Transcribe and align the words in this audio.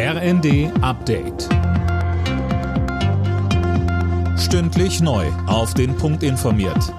RND 0.00 0.70
Update. 0.80 1.48
Stündlich 4.38 5.00
neu. 5.00 5.26
Auf 5.48 5.74
den 5.74 5.96
Punkt 5.96 6.22
informiert. 6.22 6.94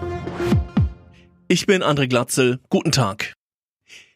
Ich 1.48 1.66
bin 1.66 1.82
André 1.82 2.10
Glatzel. 2.10 2.60
Guten 2.70 2.92
Tag. 2.92 3.36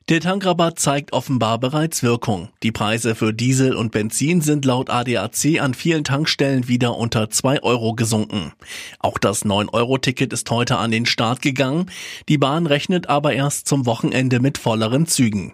Der 0.09 0.19
Tankrabatt 0.19 0.79
zeigt 0.79 1.13
offenbar 1.13 1.59
bereits 1.59 2.03
Wirkung. 2.03 2.49
Die 2.61 2.73
Preise 2.73 3.15
für 3.15 3.33
Diesel 3.33 3.73
und 3.73 3.93
Benzin 3.93 4.41
sind 4.41 4.65
laut 4.65 4.89
ADAC 4.89 5.61
an 5.61 5.73
vielen 5.73 6.03
Tankstellen 6.03 6.67
wieder 6.67 6.97
unter 6.97 7.29
2 7.29 7.63
Euro 7.63 7.93
gesunken. 7.93 8.51
Auch 8.99 9.17
das 9.17 9.45
9-Euro-Ticket 9.45 10.33
ist 10.33 10.51
heute 10.51 10.75
an 10.75 10.91
den 10.91 11.05
Start 11.05 11.41
gegangen. 11.41 11.89
Die 12.27 12.37
Bahn 12.37 12.67
rechnet 12.67 13.07
aber 13.07 13.31
erst 13.31 13.65
zum 13.65 13.85
Wochenende 13.85 14.41
mit 14.41 14.57
volleren 14.57 15.07
Zügen. 15.07 15.53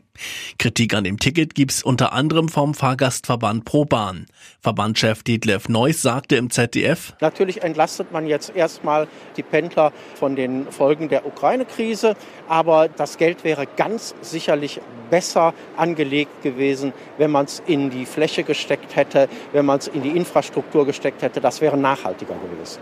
Kritik 0.57 0.93
an 0.93 1.03
dem 1.03 1.19
Ticket 1.19 1.55
gibt's 1.55 1.83
unter 1.83 2.13
anderem 2.13 2.49
vom 2.49 2.73
Fahrgastverband 2.73 3.65
ProBahn. 3.65 4.25
Verbandchef 4.61 5.23
Detlef 5.23 5.69
Neuss 5.69 6.01
sagte 6.01 6.35
im 6.35 6.49
ZDF, 6.49 7.13
Natürlich 7.21 7.63
entlastet 7.63 8.11
man 8.11 8.27
jetzt 8.27 8.55
erstmal 8.55 9.07
die 9.37 9.43
Pendler 9.43 9.91
von 10.15 10.35
den 10.35 10.71
Folgen 10.71 11.09
der 11.09 11.25
Ukraine-Krise, 11.25 12.15
aber 12.47 12.89
das 12.89 13.17
Geld 13.17 13.43
wäre 13.43 13.67
ganz 13.77 14.15
sicherlich 14.21 14.81
besser 15.09 15.53
angelegt 15.75 16.41
gewesen, 16.43 16.93
wenn 17.17 17.31
man 17.31 17.45
es 17.45 17.61
in 17.65 17.89
die 17.89 18.05
Fläche 18.05 18.43
gesteckt 18.43 18.95
hätte, 18.95 19.29
wenn 19.51 19.65
man 19.65 19.79
es 19.79 19.87
in 19.87 20.03
die 20.03 20.15
Infrastruktur 20.15 20.85
gesteckt 20.85 21.21
hätte. 21.21 21.41
Das 21.41 21.61
wäre 21.61 21.77
nachhaltiger 21.77 22.35
gewesen. 22.35 22.79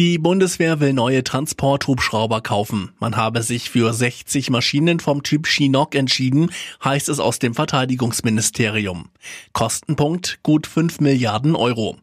Die 0.00 0.16
Bundeswehr 0.16 0.80
will 0.80 0.94
neue 0.94 1.22
Transporthubschrauber 1.22 2.40
kaufen. 2.40 2.90
Man 3.00 3.18
habe 3.18 3.42
sich 3.42 3.68
für 3.68 3.92
60 3.92 4.48
Maschinen 4.48 4.98
vom 4.98 5.22
Typ 5.22 5.46
Chinook 5.46 5.94
entschieden, 5.94 6.50
heißt 6.82 7.10
es 7.10 7.20
aus 7.20 7.38
dem 7.38 7.52
Verteidigungsministerium. 7.52 9.10
Kostenpunkt 9.52 10.38
gut 10.42 10.66
5 10.66 11.00
Milliarden 11.00 11.54
Euro. 11.54 11.98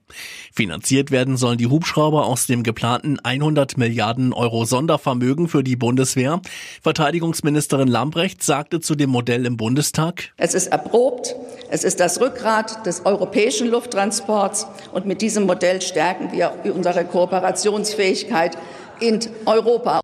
Finanziert 0.53 1.09
werden 1.09 1.37
sollen 1.37 1.57
die 1.57 1.65
Hubschrauber 1.65 2.27
aus 2.27 2.45
dem 2.45 2.61
geplanten 2.61 3.19
100 3.19 3.77
Milliarden 3.77 4.31
Euro 4.31 4.65
Sondervermögen 4.65 5.47
für 5.47 5.63
die 5.63 5.75
Bundeswehr. 5.75 6.39
Verteidigungsministerin 6.83 7.87
Lambrecht 7.87 8.43
sagte 8.43 8.79
zu 8.79 8.93
dem 8.93 9.09
Modell 9.09 9.43
im 9.47 9.57
Bundestag. 9.57 10.33
Es 10.37 10.53
ist 10.53 10.67
erprobt, 10.67 11.35
es 11.71 11.83
ist 11.83 11.99
das 11.99 12.21
Rückgrat 12.21 12.85
des 12.85 13.07
europäischen 13.07 13.67
Lufttransports 13.69 14.67
und 14.93 15.07
mit 15.07 15.21
diesem 15.21 15.47
Modell 15.47 15.81
stärken 15.81 16.31
wir 16.31 16.53
unsere 16.73 17.03
Kooperation 17.03 17.86
Funktionsfähigkeit 17.87 18.57
in 18.99 19.19
Europa. 19.45 20.01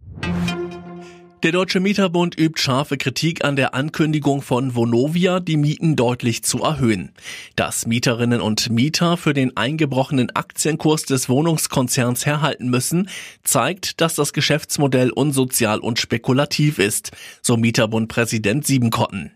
Der 1.43 1.51
Deutsche 1.51 1.81
Mieterbund 1.81 2.39
übt 2.39 2.61
scharfe 2.61 2.95
Kritik 2.95 3.43
an 3.43 3.57
der 3.57 3.73
Ankündigung 3.73 4.41
von 4.41 4.75
Vonovia, 4.75 5.41
die 5.41 5.57
Mieten 5.57 5.97
deutlich 5.97 6.41
zu 6.45 6.59
erhöhen. 6.59 7.11
Dass 7.57 7.85
Mieterinnen 7.85 8.39
und 8.39 8.69
Mieter 8.69 9.17
für 9.17 9.33
den 9.33 9.57
eingebrochenen 9.57 10.33
Aktienkurs 10.33 11.03
des 11.03 11.27
Wohnungskonzerns 11.27 12.25
herhalten 12.25 12.69
müssen, 12.69 13.09
zeigt, 13.43 13.99
dass 13.99 14.15
das 14.15 14.31
Geschäftsmodell 14.31 15.09
unsozial 15.09 15.79
und 15.79 15.99
spekulativ 15.99 16.79
ist, 16.79 17.11
so 17.41 17.57
Mieterbund-Präsident 17.57 18.65
Siebenkotten. 18.65 19.31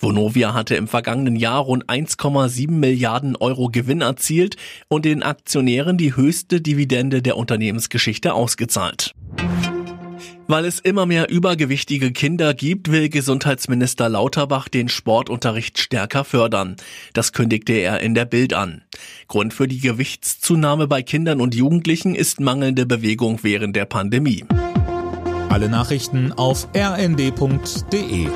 Vonovia 0.00 0.54
hatte 0.54 0.76
im 0.76 0.88
vergangenen 0.88 1.36
Jahr 1.36 1.60
rund 1.60 1.84
1,7 1.84 2.70
Milliarden 2.70 3.36
Euro 3.36 3.68
Gewinn 3.68 4.00
erzielt 4.00 4.56
und 4.88 5.04
den 5.04 5.22
Aktionären 5.22 5.98
die 5.98 6.16
höchste 6.16 6.62
Dividende 6.62 7.20
der 7.20 7.36
Unternehmensgeschichte 7.36 8.32
ausgezahlt. 8.32 9.14
Weil 10.48 10.64
es 10.64 10.80
immer 10.80 11.06
mehr 11.06 11.30
übergewichtige 11.30 12.12
Kinder 12.12 12.54
gibt, 12.54 12.90
will 12.90 13.08
Gesundheitsminister 13.08 14.08
Lauterbach 14.08 14.68
den 14.68 14.88
Sportunterricht 14.88 15.78
stärker 15.78 16.24
fördern. 16.24 16.76
Das 17.12 17.32
kündigte 17.32 17.72
er 17.72 18.00
in 18.00 18.14
der 18.14 18.24
Bild 18.24 18.52
an. 18.52 18.82
Grund 19.28 19.54
für 19.54 19.68
die 19.68 19.80
Gewichtszunahme 19.80 20.88
bei 20.88 21.02
Kindern 21.02 21.40
und 21.40 21.54
Jugendlichen 21.54 22.14
ist 22.14 22.40
mangelnde 22.40 22.86
Bewegung 22.86 23.40
während 23.42 23.76
der 23.76 23.86
Pandemie. 23.86 24.44
Alle 25.48 25.68
Nachrichten 25.68 26.32
auf 26.32 26.68
rnd.de 26.74 28.28